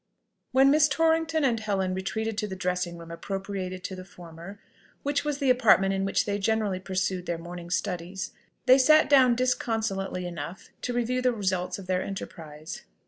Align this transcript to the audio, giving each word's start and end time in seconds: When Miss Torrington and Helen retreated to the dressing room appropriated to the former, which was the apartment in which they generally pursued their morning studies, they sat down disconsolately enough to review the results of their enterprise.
When 0.51 0.71
Miss 0.71 0.87
Torrington 0.87 1.43
and 1.43 1.59
Helen 1.59 1.93
retreated 1.93 2.35
to 2.39 2.47
the 2.47 2.55
dressing 2.55 2.97
room 2.97 3.11
appropriated 3.11 3.83
to 3.83 3.95
the 3.95 4.03
former, 4.03 4.59
which 5.03 5.23
was 5.23 5.37
the 5.37 5.51
apartment 5.51 5.93
in 5.93 6.05
which 6.05 6.25
they 6.25 6.39
generally 6.39 6.79
pursued 6.79 7.27
their 7.27 7.37
morning 7.37 7.69
studies, 7.69 8.31
they 8.65 8.79
sat 8.79 9.11
down 9.11 9.35
disconsolately 9.35 10.25
enough 10.25 10.69
to 10.81 10.93
review 10.93 11.21
the 11.21 11.31
results 11.33 11.77
of 11.77 11.85
their 11.85 12.01
enterprise. 12.01 12.81